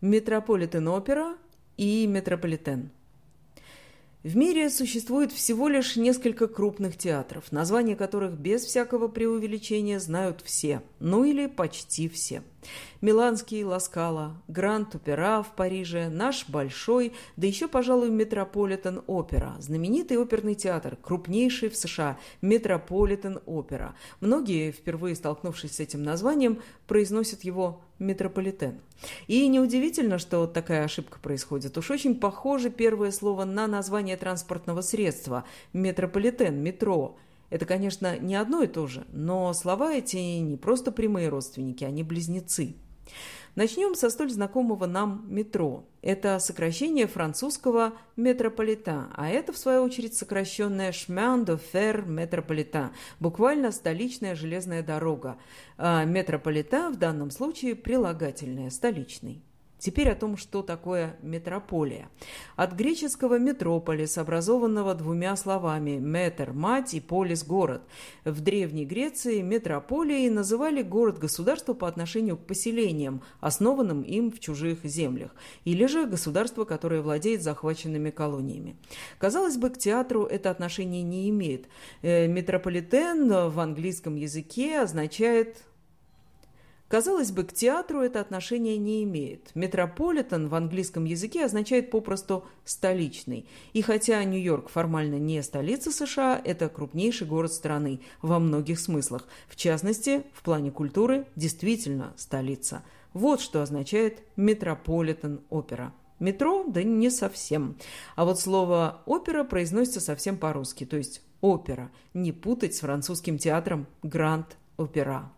[0.00, 1.36] Метрополитен-опера
[1.76, 2.90] и Метрополитен.
[4.22, 10.82] В мире существует всего лишь несколько крупных театров, названия которых без всякого преувеличения знают все,
[10.98, 12.42] ну или почти все.
[13.00, 20.96] Миланский Ла Скала, Гранд-Опера в Париже, наш Большой, да еще, пожалуй, Метрополитен-Опера, знаменитый оперный театр,
[21.00, 23.94] крупнейший в США, Метрополитен-Опера.
[24.20, 28.80] Многие, впервые столкнувшись с этим названием, произносят его метрополитен.
[29.28, 31.78] И неудивительно, что такая ошибка происходит.
[31.78, 37.16] Уж очень похоже первое слово на название транспортного средства– метрополитен, метро–
[37.50, 42.02] это, конечно, не одно и то же, но слова эти не просто прямые родственники, они
[42.02, 42.76] близнецы.
[43.56, 45.84] Начнем со столь знакомого нам метро.
[46.02, 53.72] Это сокращение французского метрополита, а это, в свою очередь, сокращенное «Chemin de fer métropolitain», буквально
[53.72, 55.36] «столичная железная дорога».
[55.76, 59.42] А метрополита в данном случае прилагательное «столичный».
[59.80, 62.10] Теперь о том, что такое метрополия.
[62.54, 67.80] От греческого «метрополис», образованного двумя словами «метр»– мать и «полис»– город.
[68.26, 75.34] В Древней Греции метрополией называли город-государство по отношению к поселениям, основанным им в чужих землях,
[75.64, 78.76] или же государство, которое владеет захваченными колониями.
[79.18, 81.68] Казалось бы, к театру это отношение не имеет.
[82.02, 85.56] Э, метрополитен в английском языке означает
[86.90, 89.54] Казалось бы, к театру это отношение не имеет.
[89.54, 93.46] Метрополитен в английском языке означает попросту «столичный».
[93.72, 99.28] И хотя Нью-Йорк формально не столица США, это крупнейший город страны во многих смыслах.
[99.46, 102.82] В частности, в плане культуры действительно столица.
[103.12, 105.94] Вот что означает метрополитен-опера.
[106.18, 106.64] Метро?
[106.66, 107.76] Да не совсем.
[108.16, 111.92] А вот слово «опера» произносится совсем по-русски, то есть «опера».
[112.14, 115.30] Не путать с французским театром «Гранд-опера».